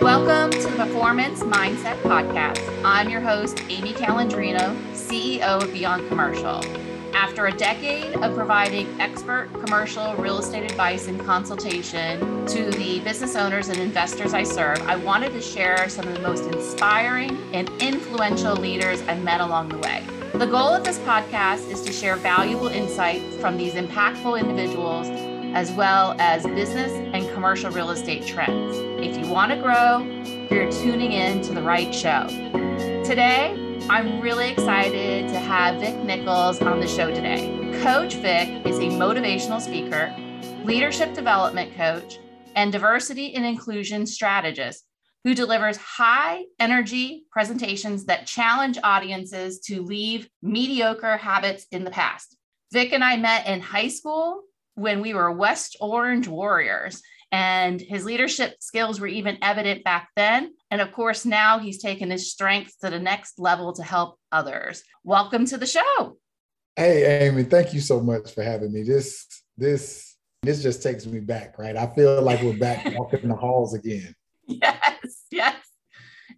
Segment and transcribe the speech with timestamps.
[0.00, 2.60] Welcome to the Performance Mindset Podcast.
[2.84, 6.62] I'm your host, Amy Calandrino, CEO of Beyond Commercial.
[7.14, 13.36] After a decade of providing expert commercial real estate advice and consultation to the business
[13.36, 17.70] owners and investors I serve, I wanted to share some of the most inspiring and
[17.80, 20.04] influential leaders I've met along the way.
[20.34, 25.08] The goal of this podcast is to share valuable insights from these impactful individuals
[25.56, 28.78] as well as business and commercial real estate trends.
[28.98, 29.98] If you want to grow,
[30.50, 32.26] you're tuning in to the right show.
[33.04, 33.54] Today,
[33.90, 37.78] I'm really excited to have Vic Nichols on the show today.
[37.82, 40.16] Coach Vic is a motivational speaker,
[40.64, 42.18] leadership development coach,
[42.54, 44.86] and diversity and inclusion strategist
[45.22, 52.34] who delivers high energy presentations that challenge audiences to leave mediocre habits in the past.
[52.72, 54.40] Vic and I met in high school
[54.74, 60.52] when we were West Orange Warriors, and his leadership skills were even evident back then.
[60.70, 64.82] And of course, now he's taken his strengths to the next level to help others.
[65.04, 66.18] Welcome to the show.
[66.76, 68.82] Hey, Amy, thank you so much for having me.
[68.82, 71.76] This, this, this just takes me back, right?
[71.76, 74.14] I feel like we're back walking the halls again.
[74.46, 75.56] Yes, yes.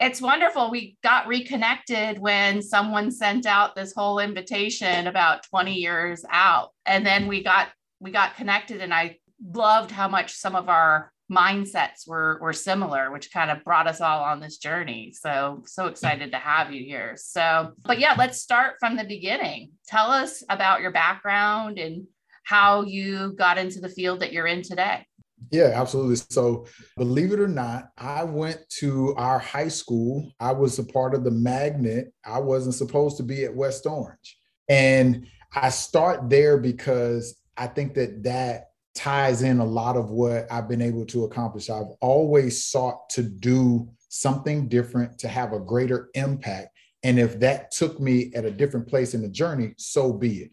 [0.00, 0.70] It's wonderful.
[0.70, 6.70] We got reconnected when someone sent out this whole invitation about 20 years out.
[6.86, 7.68] And then we got
[8.00, 13.10] we got connected and I loved how much some of our mindsets were were similar
[13.12, 15.12] which kind of brought us all on this journey.
[15.12, 17.14] So so excited to have you here.
[17.16, 19.72] So but yeah let's start from the beginning.
[19.86, 22.06] Tell us about your background and
[22.44, 25.04] how you got into the field that you're in today.
[25.50, 26.16] Yeah absolutely.
[26.30, 30.32] So believe it or not i went to our high school.
[30.40, 32.12] I was a part of the magnet.
[32.24, 34.38] I wasn't supposed to be at west orange.
[34.68, 38.68] And i start there because i think that that
[38.98, 41.70] ties in a lot of what I've been able to accomplish.
[41.70, 46.76] I've always sought to do something different to have a greater impact.
[47.04, 50.50] And if that took me at a different place in the journey, so be it.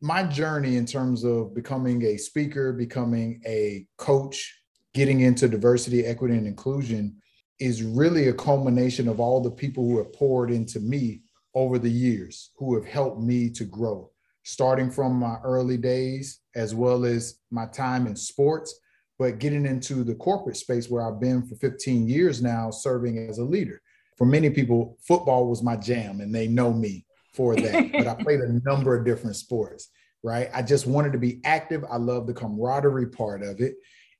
[0.00, 4.52] My journey in terms of becoming a speaker, becoming a coach,
[4.92, 7.16] getting into diversity, equity, and inclusion
[7.60, 11.22] is really a culmination of all the people who have poured into me
[11.54, 14.10] over the years, who have helped me to grow
[14.46, 18.80] starting from my early days as well as my time in sports,
[19.18, 23.38] but getting into the corporate space where I've been for 15 years now, serving as
[23.38, 23.80] a leader.
[24.16, 28.14] For many people, football was my jam and they know me for that, but I
[28.14, 29.90] played a number of different sports,
[30.22, 30.50] right?
[30.52, 31.84] I just wanted to be active.
[31.90, 33.74] I love the camaraderie part of it.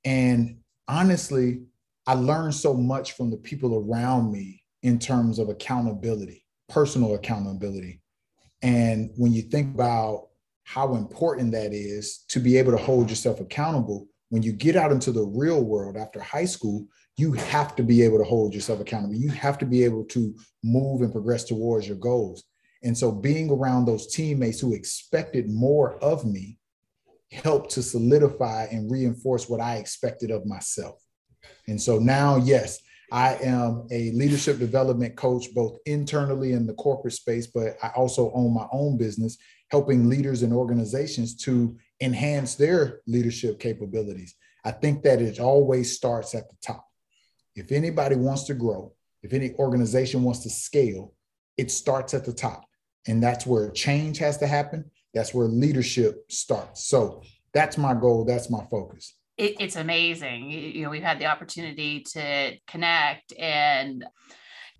[0.04, 1.62] And honestly,
[2.06, 8.00] I learned so much from the people around me in terms of accountability, personal accountability,
[8.62, 10.25] and when you think about
[10.66, 14.90] how important that is to be able to hold yourself accountable, when you get out
[14.90, 18.80] into the real world after high school, you have to be able to hold yourself
[18.80, 19.14] accountable.
[19.14, 20.34] You have to be able to
[20.64, 22.42] move and progress towards your goals.
[22.82, 26.58] And so being around those teammates who expected more of me
[27.30, 31.00] helped to solidify and reinforce what I expected of myself.
[31.68, 32.80] And so now, yes,
[33.12, 38.32] I am a leadership development coach, both internally in the corporate space, but I also
[38.34, 39.38] own my own business,
[39.70, 44.34] helping leaders and organizations to enhance their leadership capabilities.
[44.64, 46.84] I think that it always starts at the top.
[47.54, 51.14] If anybody wants to grow, if any organization wants to scale,
[51.56, 52.64] it starts at the top.
[53.06, 54.90] And that's where change has to happen.
[55.14, 56.86] That's where leadership starts.
[56.86, 57.22] So
[57.54, 58.24] that's my goal.
[58.24, 60.50] That's my focus it, it's amazing.
[60.50, 64.04] You know, we've had the opportunity to connect and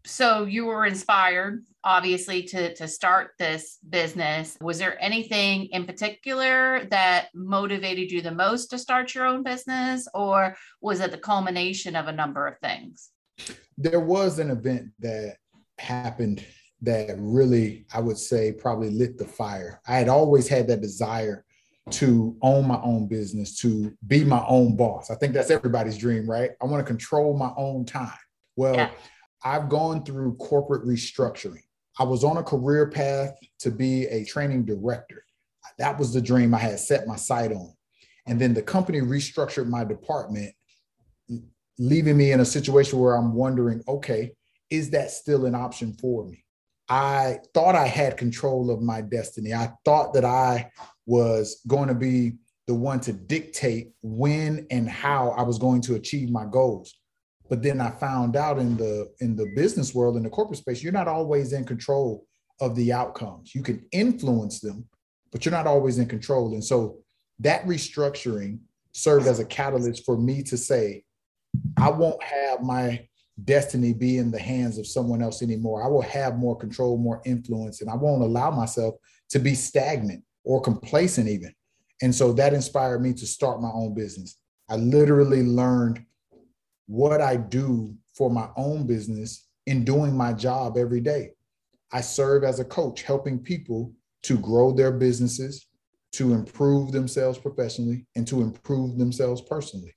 [0.06, 6.84] so you were inspired obviously to to start this business was there anything in particular
[6.90, 11.96] that motivated you the most to start your own business or was it the culmination
[11.96, 13.10] of a number of things
[13.76, 15.36] there was an event that
[15.78, 16.44] happened
[16.80, 21.44] that really i would say probably lit the fire i had always had that desire
[21.90, 25.08] to own my own business, to be my own boss.
[25.10, 26.50] I think that's everybody's dream, right?
[26.60, 28.10] I want to control my own time.
[28.56, 28.90] Well, yeah.
[29.46, 31.62] I've gone through corporate restructuring.
[32.00, 35.22] I was on a career path to be a training director.
[35.78, 37.72] That was the dream I had set my sight on.
[38.26, 40.52] And then the company restructured my department,
[41.78, 44.32] leaving me in a situation where I'm wondering, okay,
[44.68, 46.42] is that still an option for me?
[46.88, 49.54] I thought I had control of my destiny.
[49.54, 50.72] I thought that I
[51.06, 52.32] was going to be
[52.66, 56.96] the one to dictate when and how I was going to achieve my goals.
[57.48, 60.82] But then I found out in the in the business world in the corporate space,
[60.82, 62.26] you're not always in control
[62.60, 63.54] of the outcomes.
[63.54, 64.86] You can influence them,
[65.30, 66.54] but you're not always in control.
[66.54, 66.98] And so
[67.40, 68.58] that restructuring
[68.92, 71.04] served as a catalyst for me to say,
[71.76, 73.06] I won't have my
[73.44, 75.84] destiny be in the hands of someone else anymore.
[75.84, 78.94] I will have more control, more influence, and I won't allow myself
[79.30, 81.52] to be stagnant or complacent, even.
[82.02, 84.38] And so that inspired me to start my own business.
[84.68, 86.04] I literally learned
[86.86, 91.32] what I do for my own business in doing my job every day.
[91.92, 93.92] I serve as a coach, helping people
[94.22, 95.66] to grow their businesses,
[96.12, 99.94] to improve themselves professionally, and to improve themselves personally.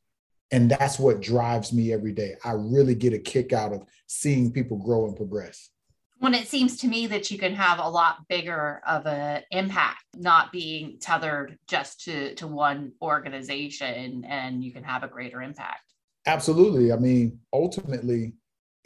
[0.51, 2.35] And that's what drives me every day.
[2.43, 5.69] I really get a kick out of seeing people grow and progress.
[6.17, 10.03] When it seems to me that you can have a lot bigger of an impact,
[10.17, 15.88] not being tethered just to, to one organization, and you can have a greater impact.
[16.25, 16.91] Absolutely.
[16.91, 18.33] I mean, ultimately,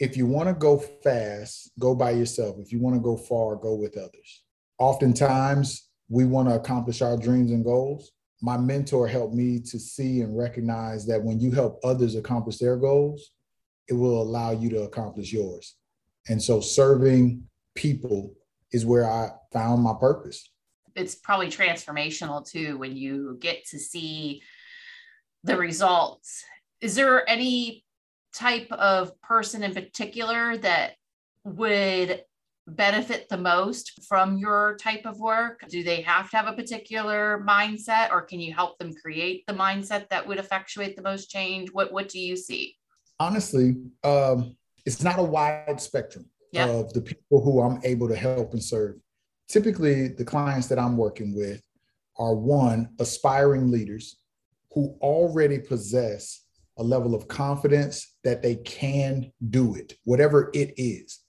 [0.00, 2.56] if you want to go fast, go by yourself.
[2.58, 4.44] If you want to go far, go with others.
[4.78, 8.12] Oftentimes, we want to accomplish our dreams and goals.
[8.42, 12.76] My mentor helped me to see and recognize that when you help others accomplish their
[12.76, 13.30] goals,
[13.88, 15.76] it will allow you to accomplish yours.
[16.28, 17.44] And so, serving
[17.74, 18.34] people
[18.72, 20.48] is where I found my purpose.
[20.94, 24.42] It's probably transformational too when you get to see
[25.42, 26.44] the results.
[26.80, 27.84] Is there any
[28.34, 30.94] type of person in particular that
[31.44, 32.22] would
[32.66, 35.64] benefit the most from your type of work?
[35.68, 39.54] Do they have to have a particular mindset or can you help them create the
[39.54, 41.70] mindset that would effectuate the most change?
[41.72, 42.76] What what do you see?
[43.20, 46.26] Honestly, um, it's not a wide spectrum
[46.56, 48.96] of the people who I'm able to help and serve.
[49.48, 51.60] Typically, the clients that I'm working with
[52.16, 54.16] are one, aspiring leaders
[54.72, 56.43] who already possess
[56.76, 61.20] a level of confidence that they can do it, whatever it is.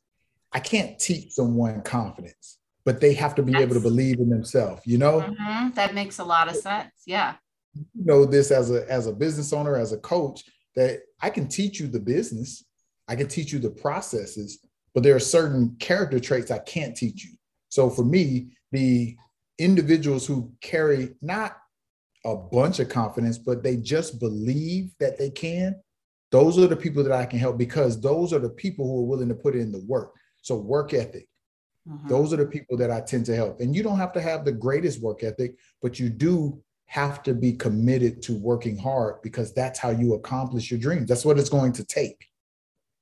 [0.51, 4.29] I can't teach someone confidence, but they have to be That's, able to believe in
[4.29, 5.21] themselves, you know?
[5.21, 5.71] Mm-hmm.
[5.75, 6.91] That makes a lot of sense.
[7.05, 7.35] Yeah.
[7.73, 10.43] You know this as a as a business owner, as a coach,
[10.75, 12.63] that I can teach you the business,
[13.07, 14.59] I can teach you the processes,
[14.93, 17.31] but there are certain character traits I can't teach you.
[17.69, 19.17] So for me, the
[19.59, 21.57] individuals who carry not
[22.25, 25.75] a bunch of confidence, but they just believe that they can,
[26.31, 29.07] those are the people that I can help because those are the people who are
[29.07, 30.13] willing to put in the work.
[30.41, 31.27] So, work ethic,
[31.87, 32.07] mm-hmm.
[32.07, 33.61] those are the people that I tend to help.
[33.61, 37.33] And you don't have to have the greatest work ethic, but you do have to
[37.33, 41.07] be committed to working hard because that's how you accomplish your dreams.
[41.07, 42.27] That's what it's going to take.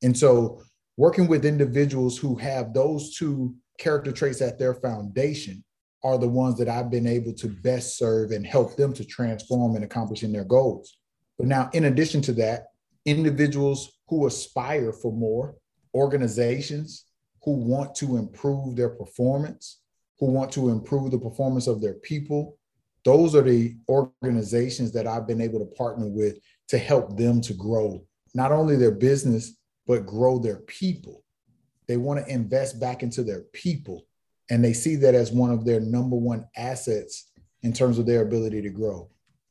[0.01, 0.61] And so,
[0.97, 5.63] working with individuals who have those two character traits at their foundation
[6.03, 9.75] are the ones that I've been able to best serve and help them to transform
[9.75, 10.97] and accomplishing their goals.
[11.37, 12.67] But now, in addition to that,
[13.05, 15.55] individuals who aspire for more,
[15.95, 17.05] organizations
[17.43, 19.81] who want to improve their performance,
[20.19, 22.57] who want to improve the performance of their people,
[23.05, 26.37] those are the organizations that I've been able to partner with
[26.69, 31.23] to help them to grow not only their business, but grow their people.
[31.87, 34.05] They want to invest back into their people
[34.49, 37.31] and they see that as one of their number one assets
[37.61, 39.09] in terms of their ability to grow.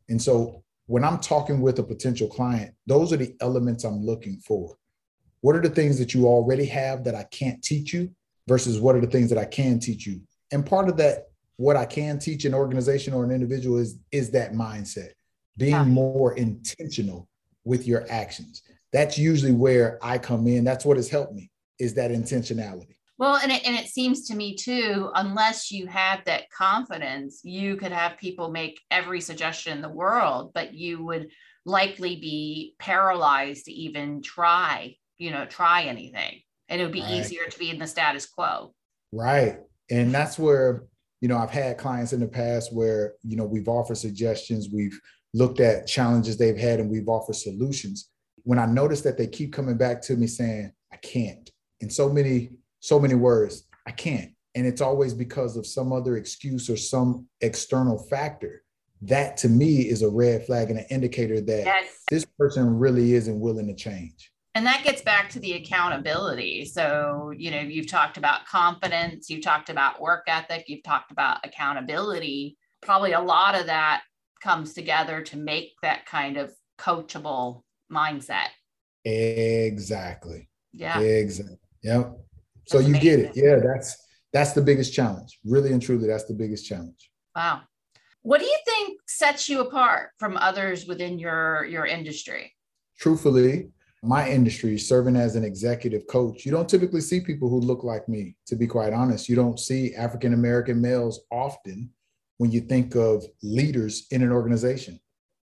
[0.09, 4.39] And so when I'm talking with a potential client, those are the elements I'm looking
[4.39, 4.77] for.
[5.41, 8.11] What are the things that you already have that I can't teach you
[8.49, 10.21] versus what are the things that I can teach you?
[10.53, 14.31] And part of that, what I can teach an organization or an individual is, is
[14.33, 15.13] that mindset,
[15.57, 15.85] being yeah.
[15.85, 17.29] more intentional
[17.65, 18.63] with your actions.
[18.93, 20.65] That's usually where I come in.
[20.65, 22.97] That's what has helped me is that intentionality.
[23.23, 27.77] Well, and it, and it seems to me too, unless you have that confidence, you
[27.77, 31.29] could have people make every suggestion in the world, but you would
[31.65, 36.41] likely be paralyzed to even try, you know, try anything.
[36.69, 37.13] And it would be right.
[37.13, 38.75] easier to be in the status quo.
[39.13, 39.61] Right.
[39.89, 40.87] And that's where,
[41.21, 45.01] you know, I've had clients in the past where, you know, we've offered suggestions, we've
[45.33, 48.11] looked at challenges they've had, and we've offered solutions.
[48.43, 51.49] When I notice that they keep coming back to me saying, I can't,
[51.81, 52.51] and so many
[52.83, 53.67] so many words.
[53.87, 54.33] I can't.
[54.55, 58.63] And it's always because of some other excuse or some external factor.
[59.01, 62.03] That to me is a red flag and an indicator that yes.
[62.11, 64.31] this person really isn't willing to change.
[64.55, 66.67] And that gets back to the accountability.
[66.67, 71.39] So, you know, you've talked about confidence, you've talked about work ethic, you've talked about
[71.45, 72.59] accountability.
[72.83, 74.03] Probably a lot of that
[74.43, 78.49] comes together to make that kind of coachable mindset.
[79.05, 80.49] Exactly.
[80.73, 80.99] Yeah.
[81.01, 81.57] Exactly.
[81.83, 82.19] Yep.
[82.67, 83.03] So you amazing.
[83.03, 83.33] get it.
[83.35, 83.97] Yeah, that's
[84.33, 85.39] that's the biggest challenge.
[85.45, 87.11] Really and truly, that's the biggest challenge.
[87.35, 87.63] Wow.
[88.23, 92.53] What do you think sets you apart from others within your your industry?
[92.99, 93.71] Truthfully,
[94.03, 98.09] my industry, serving as an executive coach, you don't typically see people who look like
[98.09, 99.29] me, to be quite honest.
[99.29, 101.91] You don't see African American males often
[102.39, 105.01] when you think of leaders in an organization.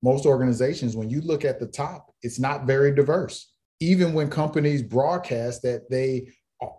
[0.02, 3.52] Most organizations, when you look at the top, it's not very diverse
[3.82, 6.28] even when companies broadcast that they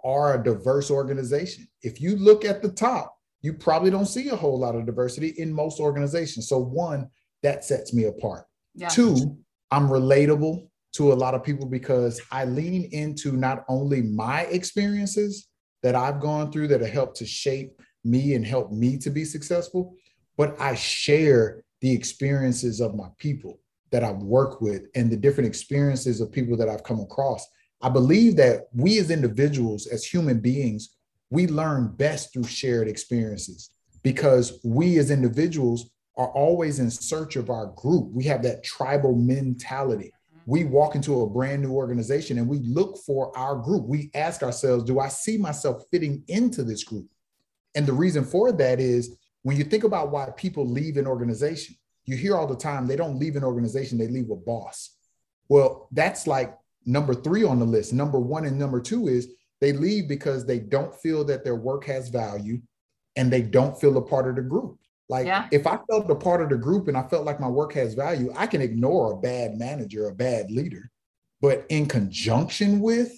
[0.03, 1.67] are a diverse organization.
[1.81, 5.33] If you look at the top, you probably don't see a whole lot of diversity
[5.37, 6.47] in most organizations.
[6.47, 7.09] So, one,
[7.41, 8.45] that sets me apart.
[8.73, 8.87] Yeah.
[8.87, 9.37] Two,
[9.71, 15.47] I'm relatable to a lot of people because I lean into not only my experiences
[15.81, 19.25] that I've gone through that have helped to shape me and help me to be
[19.25, 19.95] successful,
[20.37, 23.59] but I share the experiences of my people
[23.91, 27.45] that I've worked with and the different experiences of people that I've come across.
[27.83, 30.95] I believe that we as individuals, as human beings,
[31.29, 33.71] we learn best through shared experiences
[34.03, 38.09] because we as individuals are always in search of our group.
[38.11, 40.13] We have that tribal mentality.
[40.45, 43.85] We walk into a brand new organization and we look for our group.
[43.85, 47.07] We ask ourselves, do I see myself fitting into this group?
[47.75, 51.75] And the reason for that is when you think about why people leave an organization,
[52.05, 54.95] you hear all the time they don't leave an organization, they leave a boss.
[55.49, 57.93] Well, that's like number three on the list.
[57.93, 59.29] Number one and number two is
[59.61, 62.61] they leave because they don't feel that their work has value
[63.15, 64.77] and they don't feel a part of the group.
[65.09, 65.47] Like yeah.
[65.51, 67.93] if I felt a part of the group and I felt like my work has
[67.93, 70.89] value, I can ignore a bad manager, a bad leader.
[71.41, 73.11] But in conjunction with,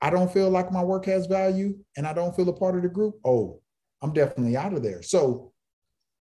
[0.00, 2.82] I don't feel like my work has value and I don't feel a part of
[2.82, 3.16] the group.
[3.24, 3.60] Oh,
[4.02, 5.02] I'm definitely out of there.
[5.02, 5.52] So,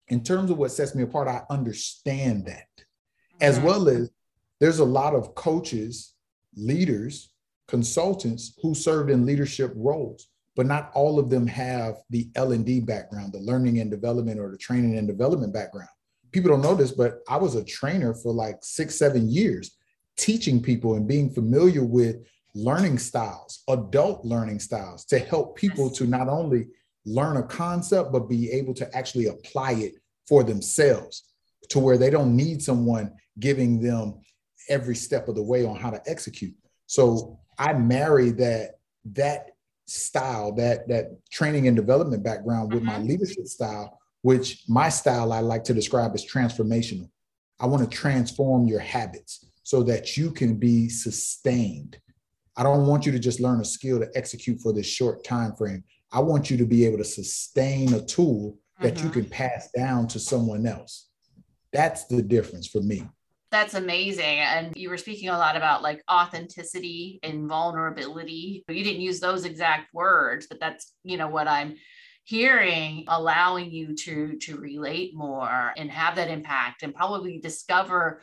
[0.08, 2.68] in terms of what sets me apart, I understand that,
[3.42, 3.68] as mm-hmm.
[3.68, 4.12] well as
[4.60, 6.15] there's a lot of coaches,
[6.56, 7.32] leaders,
[7.68, 13.34] consultants who served in leadership roles but not all of them have the L&D background,
[13.34, 15.90] the learning and development or the training and development background.
[16.32, 19.76] People don't know this, but I was a trainer for like six, seven years,
[20.18, 22.18] teaching people and being familiar with
[22.54, 26.68] learning styles, adult learning styles to help people to not only
[27.06, 29.94] learn a concept, but be able to actually apply it
[30.28, 31.24] for themselves
[31.70, 34.16] to where they don't need someone giving them
[34.70, 36.56] every step of the way on how to execute.
[36.88, 38.80] So I marry that
[39.14, 39.52] that
[39.88, 43.08] style, that that training and development background with my mm-hmm.
[43.08, 47.10] leadership style, which my style I like to describe as transformational.
[47.60, 51.98] I want to transform your habits so that you can be sustained.
[52.58, 55.56] I don't want you to just learn a skill to execute for this short time
[55.56, 55.84] frame.
[56.12, 59.08] I want you to be able to sustain a tool that mm-hmm.
[59.08, 61.10] you can pass down to someone else.
[61.72, 63.08] That's the difference for me.
[63.52, 64.40] That's amazing.
[64.40, 68.64] And you were speaking a lot about like authenticity and vulnerability.
[68.68, 71.76] You didn't use those exact words, but that's, you know, what I'm
[72.26, 78.22] hearing allowing you to to relate more and have that impact and probably discover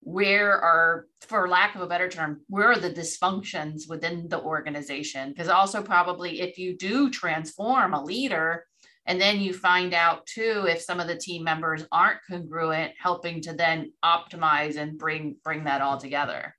[0.00, 5.30] where are for lack of a better term where are the dysfunctions within the organization
[5.30, 8.64] because also probably if you do transform a leader
[9.08, 13.40] and then you find out too if some of the team members aren't congruent, helping
[13.40, 16.54] to then optimize and bring bring that all together.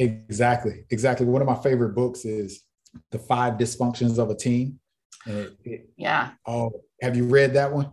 [0.00, 0.84] Exactly.
[0.90, 1.26] Exactly.
[1.26, 2.64] One of my favorite books is
[3.12, 4.80] The Five Dysfunctions of a Team.
[5.26, 6.30] It, it, yeah.
[6.46, 7.92] Oh, have you read that one?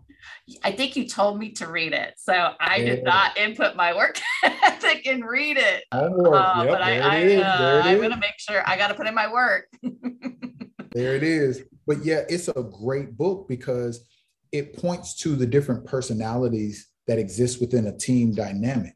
[0.63, 2.15] I think you told me to read it.
[2.17, 2.85] So I yeah.
[2.85, 5.83] did not input my work ethic and read it.
[5.93, 6.33] Homework.
[6.33, 9.05] Uh, yep, but I, I, uh, I'm going to make sure I got to put
[9.05, 9.67] in my work.
[10.91, 11.63] there it is.
[11.89, 14.07] But yeah, it's a great book because
[14.51, 18.93] it points to the different personalities that exist within a team dynamic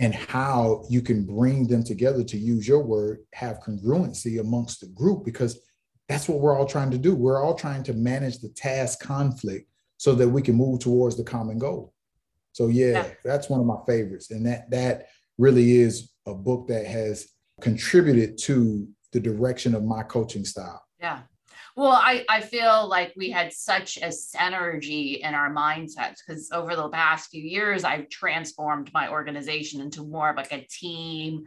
[0.00, 4.86] and how you can bring them together to use your word, have congruency amongst the
[4.86, 5.60] group, because
[6.08, 7.14] that's what we're all trying to do.
[7.14, 11.24] We're all trying to manage the task conflict so that we can move towards the
[11.24, 11.92] common goal.
[12.52, 13.08] So yeah, yeah.
[13.26, 14.30] that's one of my favorites.
[14.30, 17.28] And that that really is a book that has
[17.60, 20.82] contributed to the direction of my coaching style.
[20.98, 21.20] Yeah.
[21.74, 26.76] Well, I, I feel like we had such a synergy in our mindsets because over
[26.76, 31.44] the past few years, I've transformed my organization into more of like a team,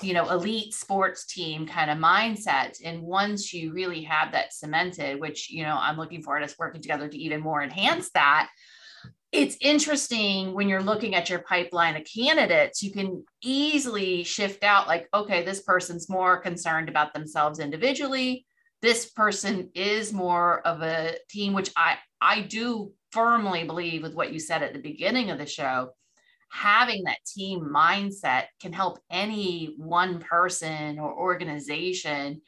[0.00, 2.78] you know, elite sports team kind of mindset.
[2.84, 6.54] And once you really have that cemented, which, you know, I'm looking forward to us
[6.56, 8.50] working together to even more enhance that,
[9.32, 14.86] it's interesting when you're looking at your pipeline of candidates, you can easily shift out
[14.86, 18.46] like, okay, this person's more concerned about themselves individually
[18.82, 24.32] this person is more of a team, which I, I do firmly believe with what
[24.32, 25.90] you said at the beginning of the show.
[26.50, 32.40] Having that team mindset can help any one person or organization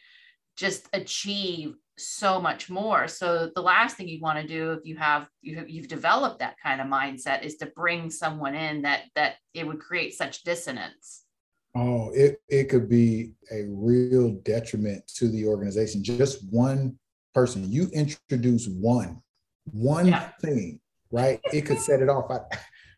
[0.57, 3.09] just achieve so much more.
[3.09, 6.39] So the last thing you want to do if you have you have, you've developed
[6.39, 10.43] that kind of mindset is to bring someone in that that it would create such
[10.43, 11.25] dissonance.
[11.75, 16.03] Oh, it, it could be a real detriment to the organization.
[16.03, 16.99] Just one
[17.33, 19.23] person, you introduce one,
[19.71, 20.31] one yeah.
[20.43, 20.81] thing,
[21.13, 21.41] right?
[21.53, 22.31] It could set it off.
[22.31, 22.41] I,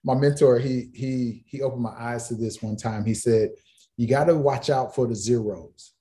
[0.04, 3.04] my mentor, he he he opened my eyes to this one time.
[3.04, 3.50] He said,
[3.96, 5.92] "You got to watch out for the zeros.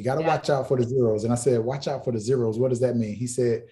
[0.00, 0.28] You got to yeah.
[0.28, 1.24] watch out for the zeros.
[1.24, 2.58] And I said, watch out for the zeros.
[2.58, 3.14] What does that mean?
[3.14, 3.64] He said,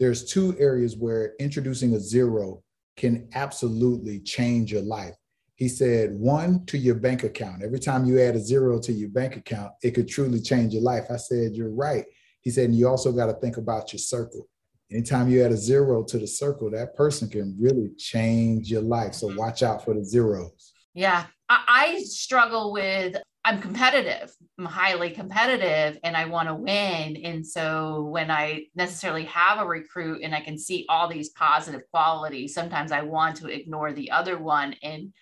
[0.00, 2.64] there's two areas where introducing a zero
[2.96, 5.14] can absolutely change your life.
[5.56, 7.62] He said, one to your bank account.
[7.62, 10.82] Every time you add a zero to your bank account, it could truly change your
[10.82, 11.06] life.
[11.10, 12.04] I said, you're right.
[12.42, 14.48] He said, and you also got to think about your circle.
[14.92, 19.14] Anytime you add a zero to the circle, that person can really change your life.
[19.14, 20.72] So watch out for the zeros.
[20.94, 21.24] Yeah.
[21.48, 24.34] I, struggle with I'm competitive.
[24.58, 27.16] I'm highly competitive and I want to win.
[27.24, 31.82] And so when I necessarily have a recruit and I can see all these positive
[31.92, 35.12] qualities, sometimes I want to ignore the other one and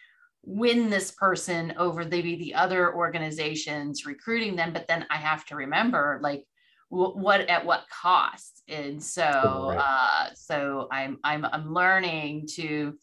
[0.47, 4.73] win this person over maybe the other organizations recruiting them.
[4.73, 6.45] But then I have to remember like
[6.89, 8.63] what at what cost.
[8.69, 9.79] And so right.
[9.79, 12.95] uh so I'm I'm I'm learning to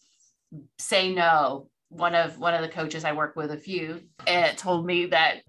[0.79, 4.85] say no one of one of the coaches I work with a few and told
[4.85, 5.41] me that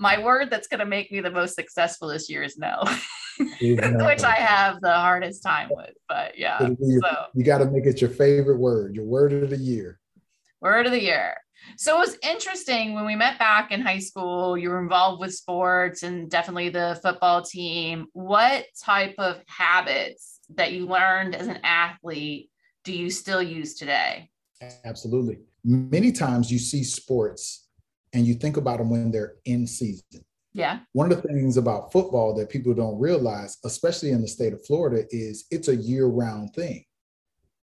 [0.00, 2.82] my word that's going to make me the most successful this year is no,
[3.60, 5.92] which I have the hardest time with.
[6.08, 6.76] But yeah, so
[7.34, 9.99] you got to make it your favorite word, your word of the year.
[10.60, 11.36] Word of the year.
[11.76, 14.56] So it was interesting when we met back in high school.
[14.56, 18.06] You were involved with sports and definitely the football team.
[18.12, 22.50] What type of habits that you learned as an athlete
[22.84, 24.30] do you still use today?
[24.84, 27.68] Absolutely many times you see sports
[28.12, 30.24] and you think about them when they're in season.
[30.52, 30.80] Yeah.
[30.92, 34.64] One of the things about football that people don't realize, especially in the state of
[34.66, 36.84] Florida, is it's a year round thing.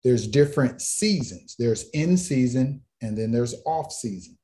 [0.04, 1.56] There's different seasons.
[1.58, 4.38] There's in season and then there's off season.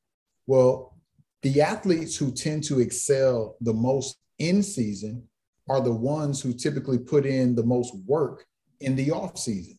[0.48, 0.98] Well,
[1.42, 5.28] the athletes who tend to excel the most in season
[5.70, 8.46] are the ones who typically put in the most work
[8.80, 9.78] in the off season.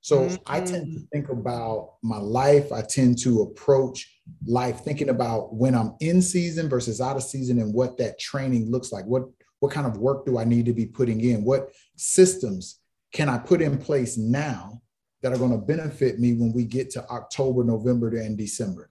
[0.00, 0.34] So mm-hmm.
[0.46, 2.72] I tend to think about my life.
[2.72, 7.58] I tend to approach life thinking about when I'm in season versus out of season
[7.58, 9.06] and what that training looks like.
[9.06, 9.24] What
[9.60, 11.42] what kind of work do I need to be putting in?
[11.42, 12.80] What systems
[13.14, 14.82] can I put in place now
[15.24, 18.90] that are going to benefit me when we get to October, November, and December?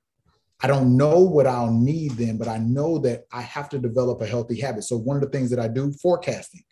[0.61, 4.19] I don't know what I'll need then, but I know that I have to develop
[4.21, 4.83] a healthy habit.
[4.83, 6.63] So one of the things that I do, forecasting.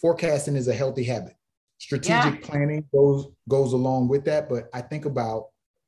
[0.00, 1.34] Forecasting is a healthy habit
[1.80, 2.46] strategic yeah.
[2.46, 5.46] planning goes goes along with that but i think about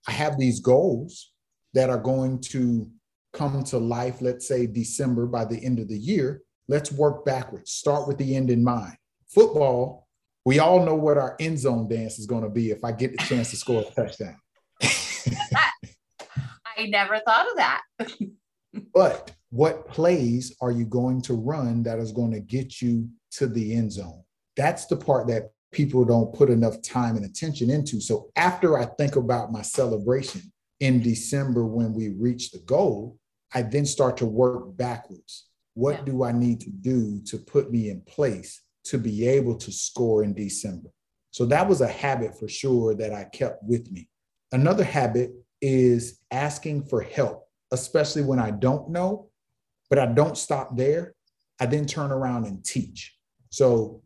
[0.08, 1.32] i have these goals
[1.74, 2.90] that are going to
[3.32, 7.70] come to life let's say december by the end of the year let's work backwards
[7.70, 8.96] start with the end in mind
[9.28, 10.08] football
[10.44, 13.12] we all know what our end zone dance is going to be if i get
[13.12, 14.36] the chance to score a touchdown
[14.82, 17.82] i never thought of that
[18.94, 23.46] but what plays are you going to run that is going to get you to
[23.46, 24.22] the end zone
[24.56, 28.00] that's the part that people don't put enough time and attention into.
[28.00, 33.18] So after I think about my celebration in December when we reach the goal,
[33.54, 35.48] I then start to work backwards.
[35.74, 36.04] What yeah.
[36.04, 40.24] do I need to do to put me in place to be able to score
[40.24, 40.90] in December?
[41.30, 44.08] So that was a habit for sure that I kept with me.
[44.52, 49.30] Another habit is asking for help, especially when I don't know,
[49.88, 51.14] but I don't stop there.
[51.58, 53.16] I then turn around and teach.
[53.50, 54.02] So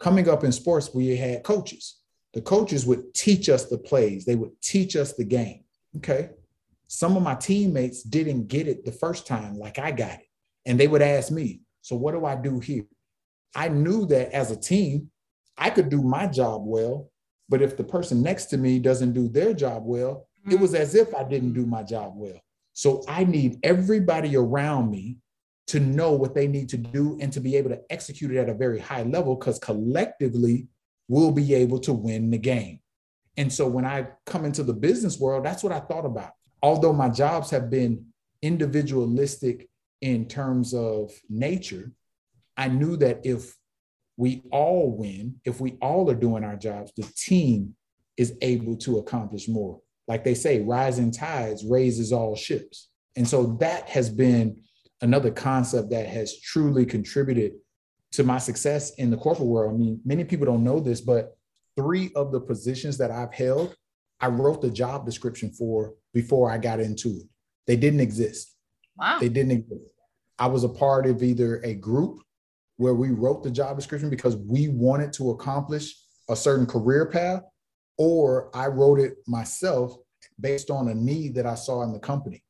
[0.00, 2.00] coming up in sports, we had coaches.
[2.34, 5.64] The coaches would teach us the plays, they would teach us the game.
[5.96, 6.30] Okay.
[6.88, 10.28] Some of my teammates didn't get it the first time like I got it.
[10.66, 12.84] And they would ask me, So what do I do here?
[13.56, 15.10] I knew that as a team,
[15.56, 17.10] I could do my job well.
[17.48, 20.52] But if the person next to me doesn't do their job well, mm-hmm.
[20.52, 22.40] it was as if I didn't do my job well.
[22.74, 25.16] So I need everybody around me
[25.68, 28.50] to know what they need to do and to be able to execute it at
[28.50, 30.66] a very high level because collectively
[31.08, 32.80] we'll be able to win the game.
[33.38, 36.32] And so when I come into the business world, that's what I thought about.
[36.62, 38.06] Although my jobs have been
[38.42, 39.68] individualistic
[40.02, 41.92] in terms of nature,
[42.56, 43.54] I knew that if
[44.16, 47.74] we all win, if we all are doing our jobs, the team
[48.16, 49.80] is able to accomplish more.
[50.08, 52.88] Like they say, rising tides raises all ships.
[53.16, 54.62] And so that has been
[55.02, 57.52] another concept that has truly contributed
[58.12, 59.74] to my success in the corporate world.
[59.74, 61.36] I mean, many people don't know this, but
[61.76, 63.74] three of the positions that I've held,
[64.20, 67.28] I wrote the job description for before I got into it.
[67.66, 68.54] They didn't exist.
[68.96, 69.18] Wow.
[69.20, 69.82] They didn't exist.
[70.38, 72.20] I was a part of either a group
[72.76, 75.94] where we wrote the job description because we wanted to accomplish
[76.28, 77.42] a certain career path,
[77.98, 79.96] or I wrote it myself
[80.40, 82.42] based on a need that I saw in the company.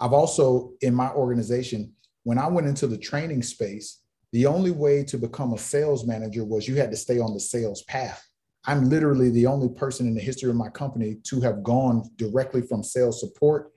[0.00, 1.92] I've also, in my organization,
[2.24, 4.00] when I went into the training space,
[4.32, 7.40] the only way to become a sales manager was you had to stay on the
[7.40, 8.24] sales path.
[8.66, 12.62] I'm literally the only person in the history of my company to have gone directly
[12.62, 13.72] from sales support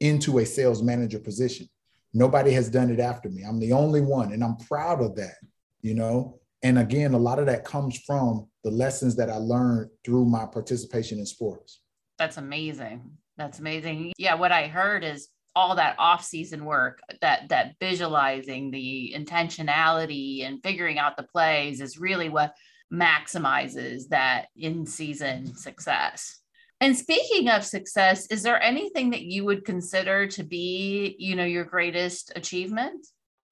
[0.00, 1.68] into a sales manager position.
[2.14, 3.42] Nobody has done it after me.
[3.42, 5.36] I'm the only one, and I'm proud of that,
[5.82, 6.40] you know.
[6.62, 10.46] And again, a lot of that comes from the lessons that I learned through my
[10.46, 11.80] participation in sports.
[12.18, 13.10] That's amazing.
[13.36, 14.12] That's amazing.
[14.16, 20.62] Yeah, what I heard is all that off-season work, that that visualizing the intentionality and
[20.62, 22.54] figuring out the plays is really what
[22.92, 26.40] maximizes that in-season success.
[26.80, 31.44] And speaking of success, is there anything that you would consider to be, you know,
[31.44, 33.06] your greatest achievement?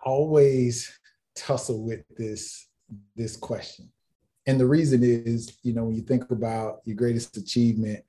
[0.05, 0.99] Always
[1.35, 2.69] tussle with this
[3.17, 3.91] this question.
[4.47, 8.05] And the reason is, you know, when you think about your greatest achievement,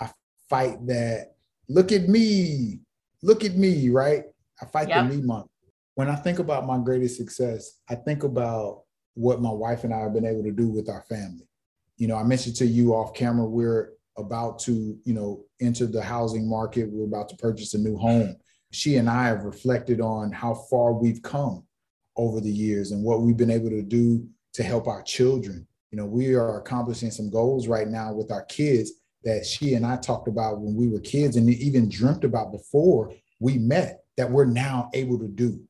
[0.00, 0.10] I
[0.48, 1.34] fight that
[1.68, 2.80] look at me,
[3.22, 4.24] look at me, right?
[4.62, 5.08] I fight yep.
[5.08, 5.48] the me month.
[5.94, 10.00] When I think about my greatest success, I think about what my wife and I
[10.00, 11.48] have been able to do with our family.
[11.98, 16.02] You know, I mentioned to you off camera, we're about to, you know, enter the
[16.02, 16.88] housing market.
[16.90, 18.36] We're about to purchase a new home.
[18.72, 21.64] She and I have reflected on how far we've come
[22.16, 25.66] over the years and what we've been able to do to help our children.
[25.90, 28.92] You know, we are accomplishing some goals right now with our kids
[29.24, 33.12] that she and I talked about when we were kids and even dreamt about before
[33.40, 35.60] we met that we're now able to do.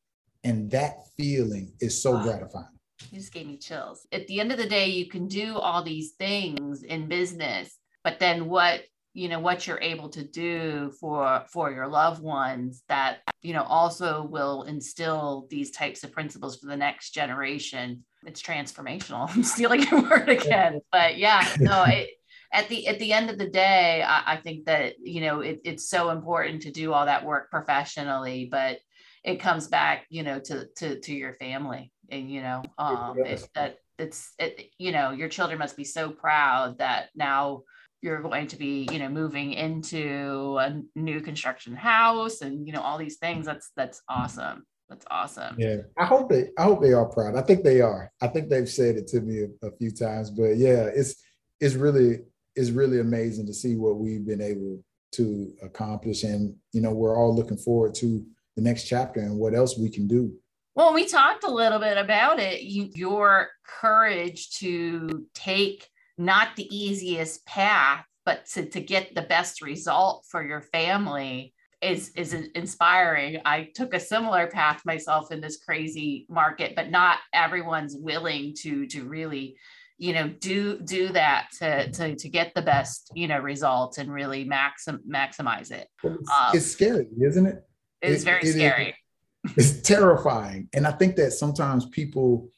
[0.42, 2.22] And that feeling is so wow.
[2.22, 2.66] gratifying.
[3.10, 4.06] You just gave me chills.
[4.12, 8.20] At the end of the day, you can do all these things in business but
[8.20, 8.82] then what
[9.14, 13.62] you know what you're able to do for for your loved ones that you know
[13.62, 18.04] also will instill these types of principles for the next generation.
[18.26, 19.28] It's transformational.
[19.34, 22.10] I'm stealing your word again but yeah no it,
[22.52, 25.60] at the at the end of the day i, I think that you know it,
[25.64, 28.78] it's so important to do all that work professionally but
[29.24, 33.46] it comes back you know to to to your family and you know um it,
[33.54, 37.62] that it's it, you know your children must be so proud that now
[38.04, 42.82] you're going to be you know moving into a new construction house and you know
[42.82, 44.64] all these things that's that's awesome.
[44.90, 45.56] That's awesome.
[45.58, 45.78] Yeah.
[45.98, 47.34] I hope they i hope they are proud.
[47.34, 48.12] I think they are.
[48.20, 51.14] I think they've said it to me a, a few times but yeah it's
[51.60, 52.18] it's really
[52.54, 56.24] it's really amazing to see what we've been able to accomplish.
[56.24, 58.22] And you know we're all looking forward to
[58.56, 60.30] the next chapter and what else we can do.
[60.74, 62.60] Well we talked a little bit about it.
[62.60, 65.88] You, your courage to take
[66.18, 72.10] not the easiest path, but to, to get the best result for your family is
[72.16, 73.40] is inspiring.
[73.44, 78.86] I took a similar path myself in this crazy market, but not everyone's willing to
[78.86, 79.56] to really
[79.98, 84.12] you know do do that to to, to get the best you know results and
[84.12, 85.88] really maxim, maximize it.
[86.02, 87.64] It's, um, it's scary isn't it?
[88.00, 88.96] it's it, very it, scary.
[89.56, 90.68] it's terrifying.
[90.72, 92.48] And i think that sometimes people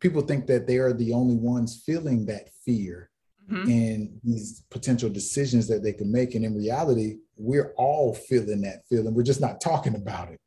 [0.00, 3.10] people think that they are the only ones feeling that fear
[3.50, 3.68] mm-hmm.
[3.68, 6.34] and these potential decisions that they can make.
[6.34, 9.14] And in reality, we're all feeling that feeling.
[9.14, 10.40] We're just not talking about it.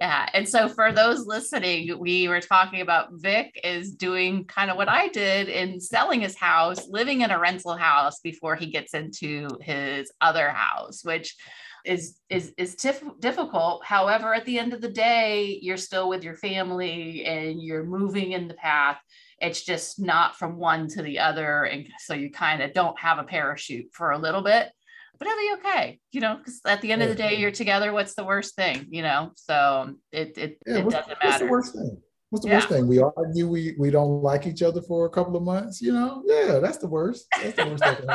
[0.00, 0.28] Yeah.
[0.34, 4.88] And so for those listening, we were talking about Vic is doing kind of what
[4.88, 9.46] I did in selling his house, living in a rental house before he gets into
[9.60, 11.36] his other house, which
[11.84, 13.84] is is is tif- difficult.
[13.84, 18.32] However, at the end of the day, you're still with your family and you're moving
[18.32, 18.98] in the path.
[19.38, 23.18] It's just not from one to the other, and so you kind of don't have
[23.18, 24.70] a parachute for a little bit.
[25.18, 27.92] But it'll be okay, you know, because at the end of the day, you're together.
[27.92, 29.32] What's the worst thing, you know?
[29.36, 31.22] So it it, yeah, it doesn't matter.
[31.22, 32.02] What's the worst thing?
[32.30, 32.56] What's the yeah.
[32.56, 32.88] worst thing?
[32.88, 36.22] We argue, we we don't like each other for a couple of months, you know?
[36.26, 37.26] Yeah, that's the worst.
[37.40, 38.08] That's the worst thing.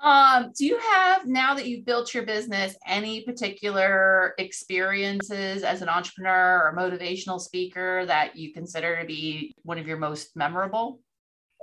[0.00, 5.88] Um, do you have now that you've built your business any particular experiences as an
[5.88, 11.00] entrepreneur or motivational speaker that you consider to be one of your most memorable?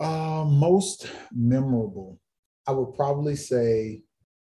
[0.01, 2.19] Uh, most memorable,
[2.67, 4.01] I would probably say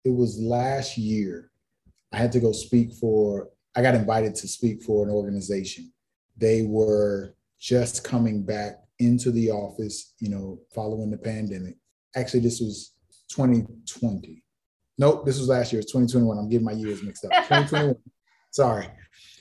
[0.04, 1.52] it was last year.
[2.12, 5.94] I had to go speak for, I got invited to speak for an organization.
[6.36, 11.76] They were just coming back into the office, you know, following the pandemic.
[12.16, 12.94] Actually, this was
[13.30, 14.44] 2020.
[14.98, 15.82] Nope, this was last year.
[15.82, 16.38] It's 2021.
[16.38, 17.32] I'm getting my years mixed up.
[17.44, 17.96] 2021.
[18.52, 18.88] Sorry.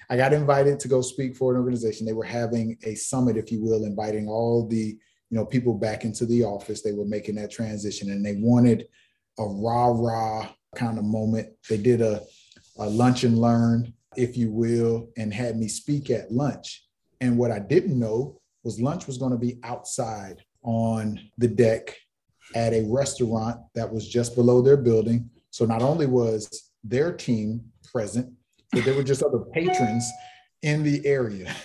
[0.09, 2.07] I got invited to go speak for an organization.
[2.07, 4.99] They were having a summit, if you will, inviting all the
[5.31, 6.83] you know people back into the office.
[6.83, 8.87] They were making that transition, and they wanted
[9.38, 11.49] a rah rah kind of moment.
[11.68, 12.22] They did a,
[12.79, 16.85] a lunch and learn, if you will, and had me speak at lunch.
[17.20, 21.96] And what I didn't know was lunch was going to be outside on the deck
[22.55, 25.29] at a restaurant that was just below their building.
[25.51, 28.33] So not only was their team present,
[28.73, 30.05] but there were just other patrons
[30.63, 31.55] in the area.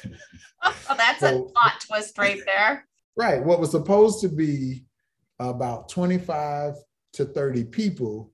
[0.63, 2.86] Oh, that's so, a plot twist right there.
[3.17, 3.44] Right.
[3.44, 4.86] What was supposed to be
[5.39, 6.76] about 25
[7.13, 8.32] to 30 people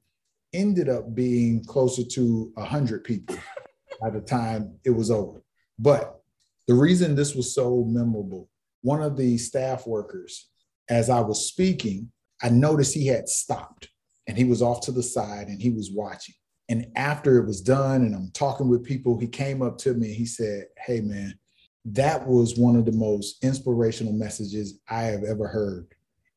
[0.51, 3.37] ended up being closer to 100 people
[4.01, 5.41] by the time it was over.
[5.79, 6.19] But
[6.67, 8.49] the reason this was so memorable,
[8.81, 10.49] one of the staff workers,
[10.89, 13.89] as I was speaking, I noticed he had stopped
[14.27, 16.35] and he was off to the side and he was watching.
[16.69, 20.07] And after it was done and I'm talking with people, he came up to me
[20.07, 21.37] and he said, Hey, man,
[21.85, 25.87] that was one of the most inspirational messages I have ever heard.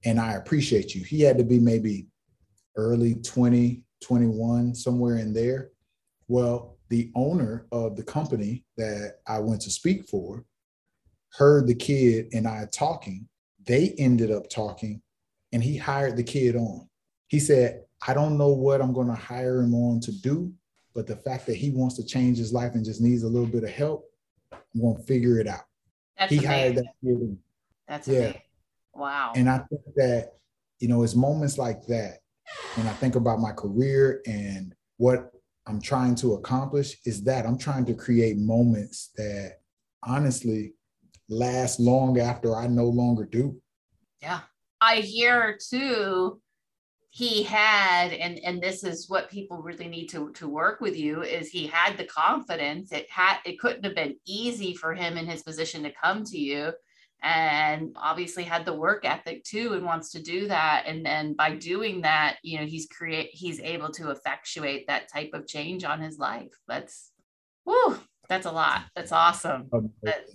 [0.04, 1.04] And I appreciate you.
[1.04, 2.06] He had to be maybe
[2.76, 5.70] early 20, 21, somewhere in there.
[6.28, 10.44] Well, the owner of the company that I went to speak for
[11.32, 13.28] heard the kid and I talking.
[13.64, 15.02] They ended up talking
[15.52, 16.88] and he hired the kid on.
[17.28, 20.52] He said, I don't know what I'm going to hire him on to do,
[20.94, 23.48] but the fact that he wants to change his life and just needs a little
[23.48, 24.04] bit of help,
[24.52, 25.64] I'm going to figure it out.
[26.18, 26.50] That's he amazing.
[26.50, 27.38] hired that kid.
[27.88, 28.18] That's yeah.
[28.18, 28.40] amazing.
[28.94, 29.32] Wow.
[29.36, 30.32] And I think that,
[30.78, 32.18] you know, it's moments like that
[32.74, 35.32] when I think about my career and what
[35.66, 39.60] I'm trying to accomplish is that I'm trying to create moments that
[40.02, 40.74] honestly
[41.28, 43.60] last long after I no longer do.
[44.20, 44.40] Yeah.
[44.80, 46.40] I hear too
[47.12, 51.22] he had and and this is what people really need to to work with you
[51.22, 52.92] is he had the confidence.
[52.92, 56.38] It had it couldn't have been easy for him in his position to come to
[56.38, 56.72] you
[57.22, 60.84] and obviously had the work ethic too and wants to do that.
[60.86, 65.30] And then by doing that you know he's create he's able to effectuate that type
[65.34, 66.52] of change on his life.
[66.68, 67.10] That's
[67.66, 67.98] whoo
[68.30, 68.82] that's a lot.
[68.94, 69.68] That's awesome.
[69.72, 69.90] Um,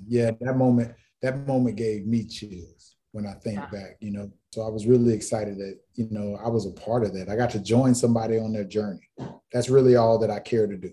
[0.06, 2.75] yeah, that moment, that moment gave me chills
[3.16, 3.70] when I think Yeah.
[3.72, 4.30] back, you know.
[4.52, 7.30] So I was really excited that, you know, I was a part of that.
[7.30, 9.08] I got to join somebody on their journey.
[9.54, 10.92] That's really all that I care to do.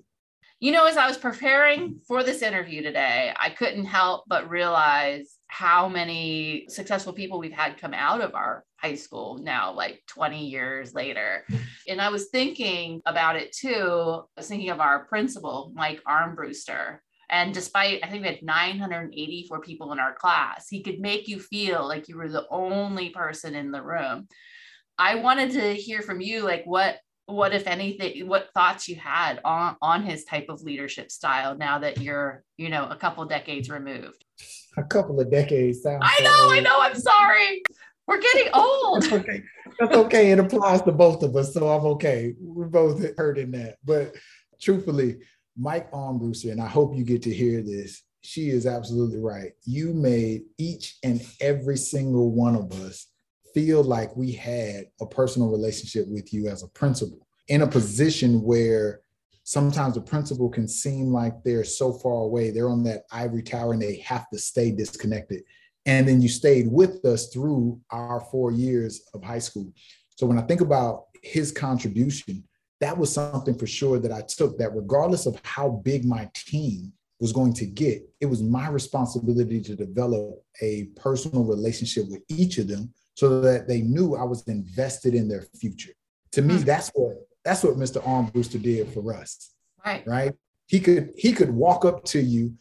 [0.61, 5.37] You know, as I was preparing for this interview today, I couldn't help but realize
[5.49, 10.47] how many successful people we've had come out of our high school now, like 20
[10.47, 11.45] years later.
[11.89, 14.23] And I was thinking about it too.
[14.37, 16.99] I was thinking of our principal, Mike Armbruster.
[17.33, 21.41] And despite, I think we had 984 people in our class, he could make you
[21.41, 24.29] feel like you were the only person in the room.
[24.99, 29.41] I wanted to hear from you, like what what if anything what thoughts you had
[29.45, 33.71] on on his type of leadership style now that you're you know a couple decades
[33.71, 34.25] removed
[34.77, 35.87] A couple of decades.
[35.87, 37.63] i so know i know i'm sorry
[38.07, 39.43] we're getting old That's okay.
[39.79, 40.31] That's okay.
[40.33, 42.35] It applies to both of us, so I'm okay.
[42.39, 43.77] We're both hurting that.
[43.85, 44.15] But
[44.61, 45.19] truthfully,
[45.57, 48.03] Mike Armbruster, and I hope you get to hear this.
[48.23, 49.53] She is absolutely right.
[49.65, 53.09] You made each and every single one of us
[53.53, 58.43] feel like we had a personal relationship with you as a principal in a position
[58.43, 59.01] where
[59.45, 62.51] sometimes the principal can seem like they're so far away.
[62.51, 65.43] They're on that ivory tower and they have to stay disconnected.
[65.85, 69.73] And then you stayed with us through our four years of high school.
[70.17, 72.45] So when I think about his contribution,
[72.83, 76.93] that was something for sure that I took that regardless of how big my team
[77.21, 82.59] was going to get, it was my responsibility to develop a personal relationship with each
[82.59, 85.93] of them so that they knew I was invested in their future.
[86.33, 86.65] To me, Hmm.
[86.65, 87.15] that's what
[87.45, 88.01] that's what Mr.
[88.03, 89.31] Armbruster did for us
[89.85, 90.33] right right?
[90.67, 92.55] He could he could walk up to you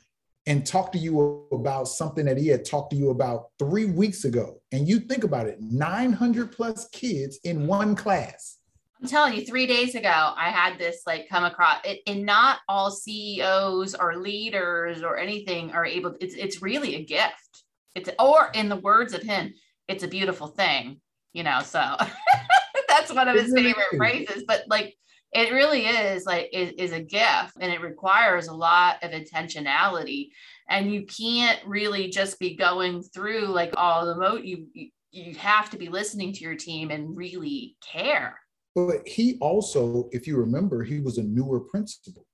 [0.48, 4.26] and talk to you about something that he had talked to you about three weeks
[4.26, 4.60] ago.
[4.72, 8.58] And you think about it, 900 plus kids in one class.
[9.02, 12.60] I'm telling you three days ago i had this like come across it and not
[12.68, 17.64] all ceos or leaders or anything are able it's it's really a gift.
[17.96, 19.54] It's or in the words of him
[19.88, 21.02] it's a beautiful thing
[21.34, 21.96] you know so
[22.88, 24.96] that's one of It his favorite phrases but like
[25.34, 30.30] it really is like is, is a gift and it requires a lot of intentionality
[30.70, 35.36] and you can't really just be going through like all the mo you you- you
[35.36, 38.40] have to be listening to your team and really care
[38.76, 42.26] But he also, if you remember, he was a newer principal.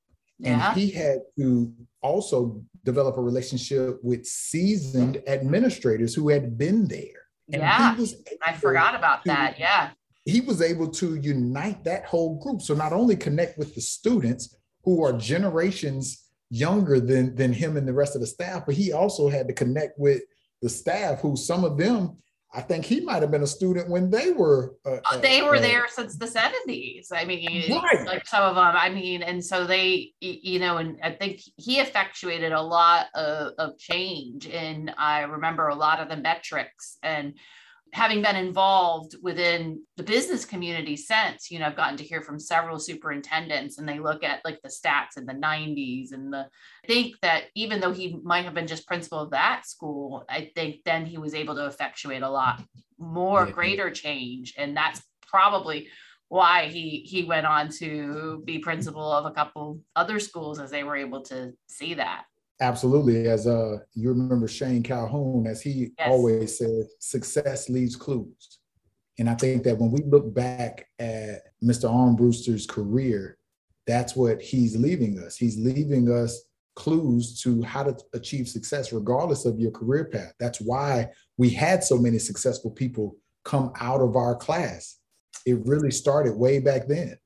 [0.43, 1.73] And yeah he had to
[2.03, 7.21] also develop a relationship with seasoned administrators who had been there.
[7.51, 9.89] And Yeah, was i forgot about to- that yeah
[10.25, 12.61] he was able to unite that whole group.
[12.61, 17.87] So not only connect with the students who are generations younger than than him and
[17.87, 20.21] the rest of the staff, but he also had to connect with
[20.61, 22.17] the staff who some of them,
[22.53, 24.75] I think he might have been a student when they were.
[24.85, 28.05] Uh, Uh, they were uh, there since the 70s i mean Right.
[28.05, 31.79] like some of them i mean and so they you know and i think he
[31.79, 37.33] effectuated a lot of, of change and i remember a lot of the metrics and
[37.93, 42.39] having been involved within the business community since you know i've gotten to hear from
[42.39, 46.45] several superintendents and they look at like the stats in the 90s and the
[46.83, 50.51] I think that even though he might have been just principal of that school i
[50.55, 52.61] think then he was able to effectuate a lot
[52.99, 53.51] more Yeah.
[53.51, 55.87] greater change and that's probably
[56.29, 60.83] why he he went on to be principal of a couple other schools as they
[60.83, 62.23] were able to see that
[62.59, 63.27] Absolutely.
[63.27, 66.07] As uh you remember Shane Calhoun, as he yes.
[66.07, 68.59] always said, success leaves clues.
[69.19, 71.89] And I think that when we look back at Mr.
[71.89, 73.37] Armbruster's career,
[73.87, 75.37] that's what he's leaving us.
[75.37, 76.43] He's leaving us
[76.75, 80.33] clues to how to achieve success regardless of your career path.
[80.39, 84.97] That's why we had so many successful people come out of our class.
[85.45, 87.17] It really started way back then.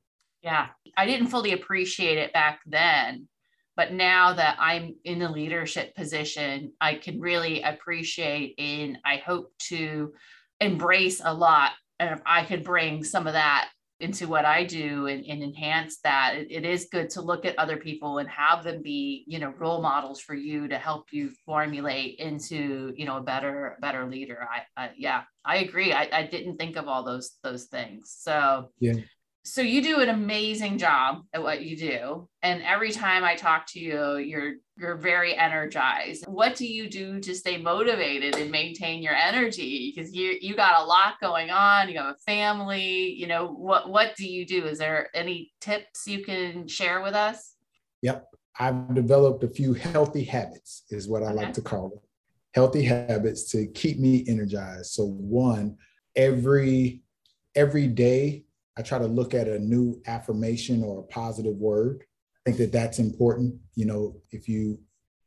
[0.42, 0.68] Yeah.
[0.96, 3.28] I didn't fully appreciate it back then
[3.76, 9.52] but now that i'm in a leadership position i can really appreciate and i hope
[9.58, 10.12] to
[10.60, 13.68] embrace a lot and if i could bring some of that
[14.02, 16.34] into what i do and, and enhance that.
[16.36, 19.54] It, it is good to look at other people and have them be you know
[19.58, 24.46] role models for you to help you formulate into you know a better better leader.
[24.50, 25.92] I, I yeah i agree.
[25.92, 28.14] I, I didn't think of all those those things.
[28.18, 28.94] So yeah
[29.44, 32.28] so you do an amazing job at what you do.
[32.42, 36.24] And every time i talk to you you're you're very energized.
[36.26, 39.92] What do you do to stay motivated and maintain your energy?
[39.94, 41.88] Because you you got a lot going on.
[41.88, 43.12] You have a family.
[43.12, 44.66] You know what what do you do?
[44.66, 47.54] Is there any tips you can share with us?
[48.02, 48.26] Yep.
[48.58, 51.34] I've developed a few healthy habits is what i okay.
[51.34, 52.02] like to call it.
[52.54, 54.92] Healthy habits to keep me energized.
[54.92, 55.78] So one
[56.14, 57.02] every
[57.54, 58.44] every day
[58.76, 62.04] I try to look at a new affirmation or a positive word.
[62.38, 63.54] I think that that's important.
[63.74, 64.78] You know, if you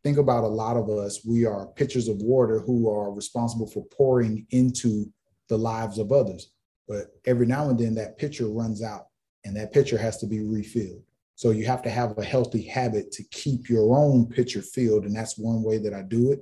[0.04, 3.86] think about a lot of us, we are pitchers of water who are responsible for
[3.86, 5.12] pouring into
[5.48, 6.52] the lives of others.
[6.88, 9.08] But every now and then that pitcher runs out
[9.44, 11.02] and that pitcher has to be refilled.
[11.36, 15.06] So you have to have a healthy habit to keep your own pitcher filled.
[15.06, 16.40] And that's one way that I do it.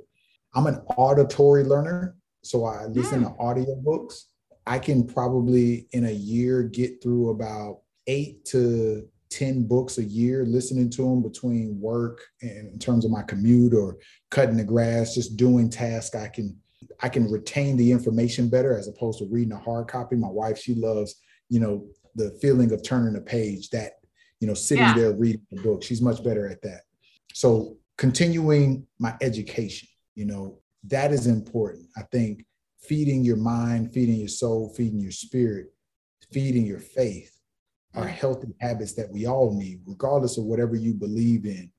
[0.53, 2.15] I'm an auditory learner.
[2.43, 3.27] So I listen mm.
[3.27, 4.25] to audiobooks.
[4.65, 10.45] I can probably in a year get through about eight to 10 books a year,
[10.45, 13.97] listening to them between work and in terms of my commute or
[14.29, 16.15] cutting the grass, just doing tasks.
[16.15, 16.55] I can
[17.01, 20.15] I can retain the information better as opposed to reading a hard copy.
[20.15, 21.15] My wife, she loves,
[21.49, 23.93] you know, the feeling of turning a page, that,
[24.39, 24.93] you know, sitting yeah.
[24.93, 25.83] there reading the book.
[25.83, 26.81] She's much better at that.
[27.33, 31.87] So continuing my education, you know, that is important.
[31.97, 32.45] I think
[32.83, 35.73] feeding your mind, feeding your soul, feeding your spirit,
[36.31, 37.39] feeding your faith
[37.95, 41.71] are healthy habits that we all need, regardless of whatever you believe in.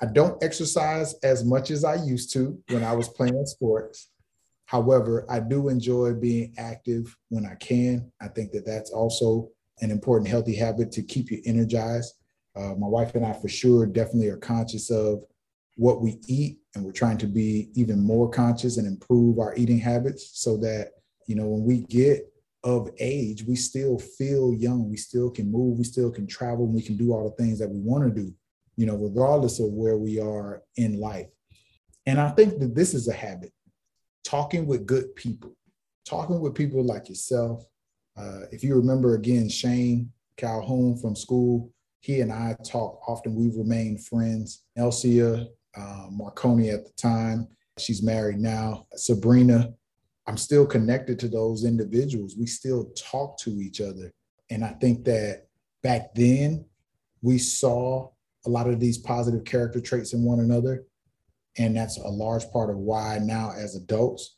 [0.00, 4.10] I don't exercise as much as I used to when I was playing sports.
[4.66, 8.10] However, I do enjoy being active when I can.
[8.20, 12.14] I think that that's also an important healthy habit to keep you energized.
[12.56, 15.22] Uh, my wife and I, for sure, definitely are conscious of
[15.76, 19.78] what we eat and we're trying to be even more conscious and improve our eating
[19.78, 20.90] habits so that
[21.26, 22.28] you know when we get
[22.64, 26.82] of age we still feel young we still can move we still can travel we
[26.82, 28.32] can do all the things that we want to do
[28.76, 31.26] you know regardless of where we are in life.
[32.06, 33.52] And i think that this is a habit
[34.24, 35.56] talking with good people
[36.04, 37.64] talking with people like yourself.
[38.18, 43.56] Uh, if you remember again shane calhoun from school he and i talk often we've
[43.56, 44.64] remained friends.
[44.76, 47.48] Elsia uh, Marconi at the time.
[47.78, 48.86] She's married now.
[48.94, 49.72] Sabrina,
[50.26, 52.36] I'm still connected to those individuals.
[52.38, 54.12] We still talk to each other.
[54.50, 55.46] And I think that
[55.82, 56.64] back then
[57.22, 58.10] we saw
[58.44, 60.84] a lot of these positive character traits in one another.
[61.58, 64.36] And that's a large part of why now, as adults,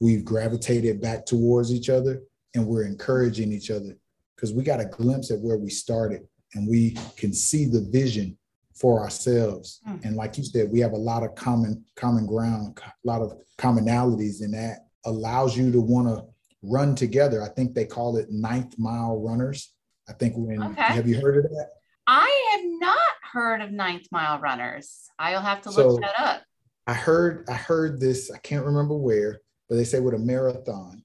[0.00, 2.22] we've gravitated back towards each other
[2.54, 3.96] and we're encouraging each other
[4.34, 8.36] because we got a glimpse at where we started and we can see the vision
[8.74, 9.80] for ourselves.
[9.88, 10.04] Mm.
[10.04, 13.34] And like you said, we have a lot of common common ground, a lot of
[13.58, 16.24] commonalities, and that allows you to want to
[16.62, 17.42] run together.
[17.42, 19.72] I think they call it ninth mile runners.
[20.08, 20.82] I think when okay.
[20.82, 21.68] have you heard of that?
[22.06, 22.98] I have not
[23.32, 25.08] heard of ninth mile runners.
[25.18, 26.42] I'll have to look so, that up.
[26.86, 31.02] I heard I heard this, I can't remember where, but they say with a marathon,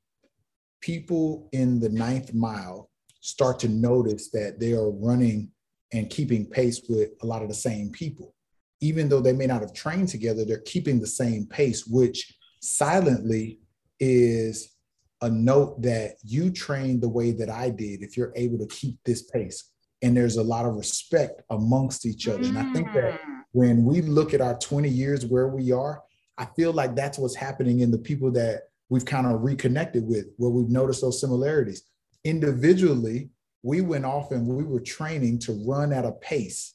[0.81, 2.89] people in the ninth mile
[3.21, 5.51] start to notice that they are running
[5.93, 8.33] and keeping pace with a lot of the same people.
[8.81, 13.59] Even though they may not have trained together, they're keeping the same pace, which silently
[13.99, 14.75] is
[15.21, 18.97] a note that you trained the way that I did if you're able to keep
[19.03, 19.71] this pace.
[20.01, 22.43] And there's a lot of respect amongst each other.
[22.43, 23.41] And I think that mm.
[23.51, 26.01] when we look at our 20 years where we are,
[26.37, 30.27] I feel like that's what's happening in the people that we've kind of reconnected with,
[30.37, 31.83] where we've noticed those similarities.
[32.23, 33.29] Individually,
[33.63, 36.73] we went off and we were training to run at a pace.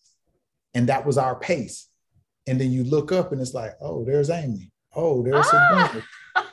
[0.75, 1.89] And that was our pace.
[2.47, 4.71] And then you look up and it's like, oh, there's Amy.
[4.95, 6.03] Oh, there's ah!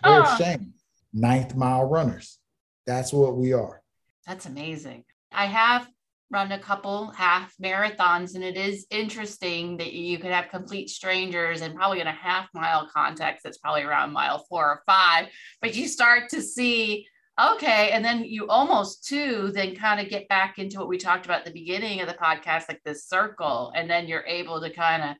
[0.03, 0.73] There's Shane.
[1.13, 2.39] Ninth mile runners.
[2.87, 3.81] That's what we are.
[4.25, 5.03] That's amazing.
[5.31, 5.87] I have
[6.31, 11.61] run a couple half marathons and it is interesting that you could have complete strangers
[11.61, 15.27] and probably in a half mile context it's probably around mile four or five
[15.61, 17.05] but you start to see
[17.39, 21.25] okay and then you almost too then kind of get back into what we talked
[21.25, 24.69] about at the beginning of the podcast like this circle and then you're able to
[24.69, 25.15] kind of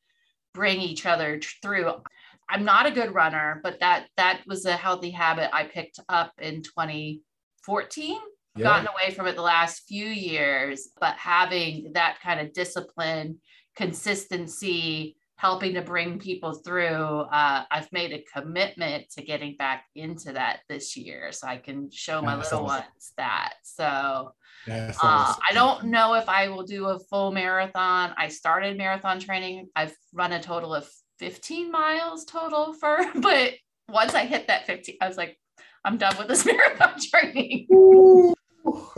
[0.53, 1.93] bring each other through
[2.49, 6.33] i'm not a good runner but that that was a healthy habit i picked up
[6.39, 8.17] in 2014
[8.55, 8.63] yeah.
[8.63, 13.39] gotten away from it the last few years, but having that kind of discipline,
[13.75, 20.33] consistency, helping to bring people through, uh, I've made a commitment to getting back into
[20.33, 22.83] that this year so I can show my That's little awesome.
[22.83, 23.53] ones that.
[23.63, 28.13] So uh, I don't know if I will do a full marathon.
[28.17, 29.69] I started marathon training.
[29.75, 30.87] I've run a total of
[31.17, 33.53] 15 miles total for, but
[33.89, 35.39] once I hit that 15, I was like,
[35.83, 37.65] I'm done with this marathon training.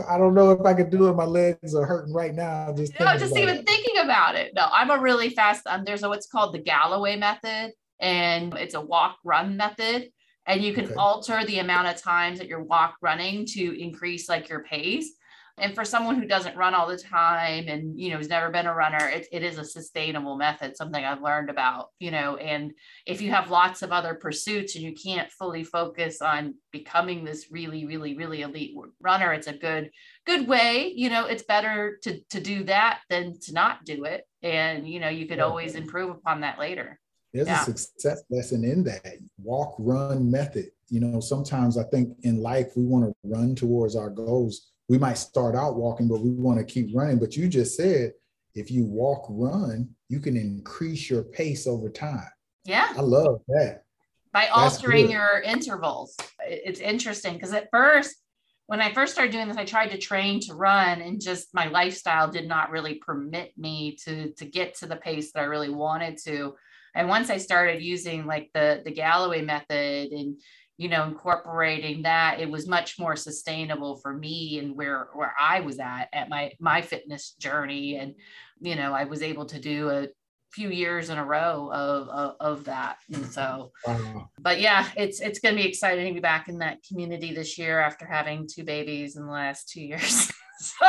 [0.08, 1.14] I don't know if I could do it.
[1.14, 2.72] My legs are hurting right now.
[2.76, 3.66] Just no, just even it.
[3.66, 4.52] thinking about it.
[4.54, 5.66] No, I'm a really fast.
[5.66, 10.10] Um, there's a what's called the Galloway method, and it's a walk run method,
[10.46, 10.94] and you can okay.
[10.94, 15.10] alter the amount of times that you're walk running to increase like your pace.
[15.56, 18.66] And for someone who doesn't run all the time and, you know, has never been
[18.66, 22.72] a runner, it, it is a sustainable method, something I've learned about, you know, and
[23.06, 27.52] if you have lots of other pursuits and you can't fully focus on becoming this
[27.52, 29.90] really, really, really elite runner, it's a good,
[30.26, 34.26] good way, you know, it's better to, to do that than to not do it.
[34.42, 36.98] And, you know, you could always improve upon that later.
[37.32, 37.62] There's yeah.
[37.62, 40.70] a success lesson in that walk, run method.
[40.88, 44.98] You know, sometimes I think in life we want to run towards our goals we
[44.98, 47.18] might start out walking, but we want to keep running.
[47.18, 48.12] But you just said
[48.54, 52.28] if you walk, run, you can increase your pace over time.
[52.64, 52.92] Yeah.
[52.96, 53.82] I love that.
[54.32, 56.16] By altering your intervals.
[56.46, 58.16] It's interesting because at first,
[58.66, 61.68] when I first started doing this, I tried to train to run and just my
[61.68, 65.68] lifestyle did not really permit me to, to get to the pace that I really
[65.68, 66.54] wanted to.
[66.94, 70.40] And once I started using like the, the Galloway method and
[70.76, 75.60] you know incorporating that it was much more sustainable for me and where where i
[75.60, 78.14] was at at my my fitness journey and
[78.60, 80.08] you know i was able to do a
[80.52, 84.28] few years in a row of of, of that and so wow.
[84.38, 87.58] but yeah it's it's going to be exciting to be back in that community this
[87.58, 90.86] year after having two babies in the last two years so,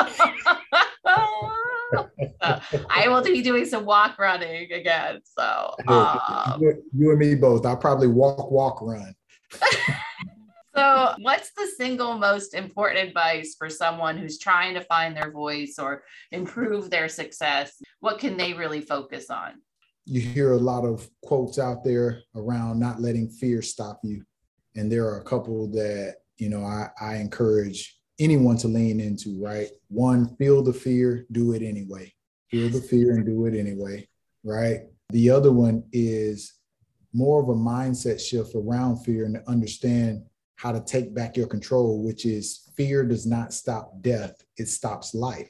[2.90, 5.22] I will be doing some walk running again.
[5.38, 7.66] So um, you and me both.
[7.66, 9.16] I'll probably walk, walk, run.
[10.76, 15.76] so, what's the single most important advice for someone who's trying to find their voice
[15.80, 17.82] or improve their success?
[18.00, 19.62] What can they really focus on?
[20.06, 24.24] You hear a lot of quotes out there around not letting fear stop you.
[24.76, 29.42] And there are a couple that, you know, I, I encourage anyone to lean into,
[29.42, 29.70] right?
[29.88, 32.14] One, feel the fear, do it anyway.
[32.52, 34.08] Feel the fear and do it anyway,
[34.44, 34.82] right?
[35.10, 36.54] The other one is
[37.16, 40.22] more of a mindset shift around fear and to understand
[40.58, 45.16] how to take back your control, which is fear does not stop death, it stops
[45.16, 45.50] life.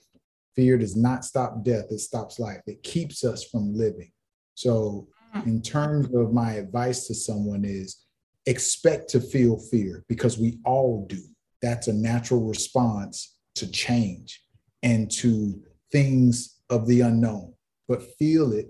[0.56, 2.62] Fear does not stop death, it stops life.
[2.68, 4.12] It keeps us from living.
[4.54, 5.46] So, mm.
[5.48, 8.06] in terms of my advice to someone, is
[8.46, 11.22] expect to feel fear because we all do.
[11.62, 14.42] That's a natural response to change
[14.84, 15.60] and to
[15.92, 17.54] things of the unknown.
[17.88, 18.68] But feel it,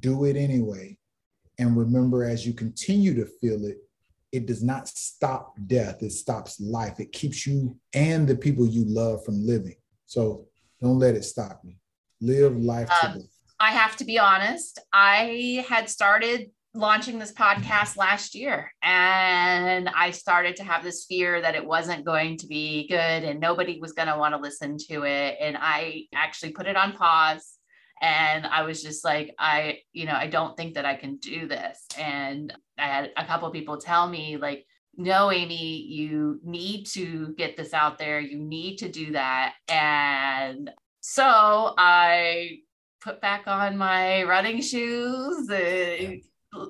[0.00, 0.97] do it anyway,
[1.58, 3.78] and remember, as you continue to feel it,
[4.30, 7.00] it does not stop death, it stops life.
[7.00, 9.76] It keeps you and the people you love from living.
[10.06, 10.46] So
[10.80, 11.74] don't let it stop you.
[12.20, 13.22] Live life um, to
[13.60, 20.12] I have to be honest, I had started launching this podcast last year and I
[20.12, 23.92] started to have this fear that it wasn't going to be good and nobody was
[23.92, 25.36] going to want to listen to it.
[25.40, 27.57] And I actually put it on pause
[28.00, 31.46] and i was just like i you know i don't think that i can do
[31.46, 31.86] this.
[31.98, 37.56] And i had a couple people tell me like no amy you need to get
[37.56, 38.20] this out there.
[38.20, 39.54] You need to do that.
[39.68, 40.70] And
[41.00, 42.58] so i
[43.00, 46.20] put back on my running shoes and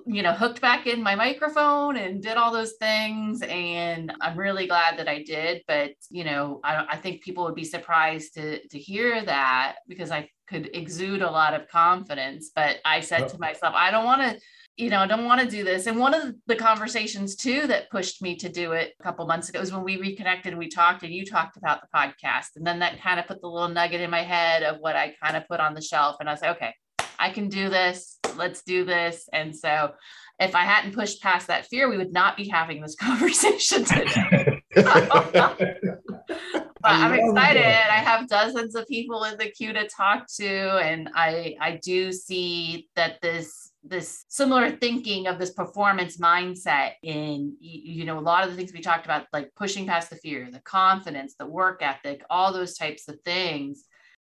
[0.07, 3.41] you know hooked back in my microphone and did all those things.
[3.43, 5.63] And i'm really glad that i did.
[5.67, 10.11] But you know i, I think people would be surprised to to hear that because
[10.11, 14.23] i could exude a lot of confidence but i said to myself i don't want
[14.23, 14.39] to
[14.79, 15.87] you know, I don't want to do this.
[15.87, 19.49] And one of the conversations too that pushed me to do it a couple months
[19.49, 22.55] ago was when we reconnected and we talked and you talked about the podcast.
[22.55, 25.17] And then that kind of put the little nugget in my head of what I
[25.21, 26.17] kind of put on the shelf.
[26.21, 26.75] And I was like, okay,
[27.19, 28.21] I can do this.
[28.37, 29.29] Let's do this.
[29.33, 29.95] And so
[30.39, 34.63] if I hadn't pushed past that fear, we would not be having this conversation today.
[36.89, 37.63] but I'm excited.
[37.63, 37.91] That.
[37.91, 42.13] I have dozens of people in the queue to talk to, and I I do
[42.13, 48.45] see that this this similar thinking of this performance mindset in you know a lot
[48.45, 51.81] of the things we talked about like pushing past the fear the confidence the work
[51.81, 53.85] ethic all those types of things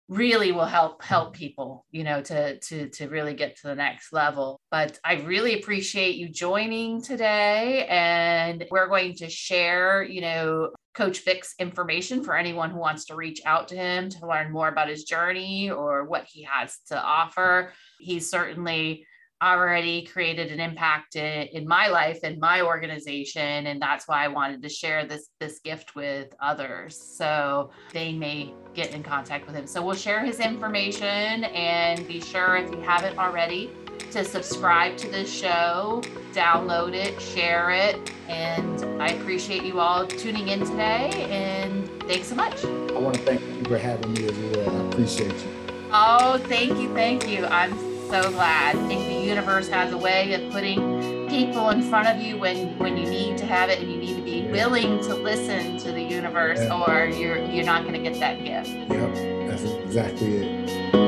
[0.08, 4.12] really will help help people you know to to to really get to the next
[4.12, 10.70] level but i really appreciate you joining today and we're going to share you know
[10.94, 14.68] coach vic's information for anyone who wants to reach out to him to learn more
[14.68, 17.72] about his journey or what he has to offer.
[18.00, 19.06] He's certainly
[19.40, 24.26] already created an impact in, in, my life and my organization and that's why i
[24.26, 27.00] wanted to share this this gift with others.
[27.16, 29.66] So they may get in contact with him.
[29.68, 33.70] So we'll share his information and be sure if you haven't already
[34.10, 36.02] to subscribe to the show
[36.32, 42.34] download it share it and i appreciate you all tuning in today and thanks so
[42.34, 46.38] much i want to thank you for having me as well i appreciate you oh
[46.46, 48.74] thank you thank you i'm so glad.
[48.74, 52.78] I think the universe has a way of putting people in front of you when
[52.78, 55.92] when you need to have it and you need to be willing to listen to
[55.92, 56.84] the universe yeah.
[56.84, 58.70] or you're you're not going to get that gift.
[58.70, 61.07] Yep, that's exactly it.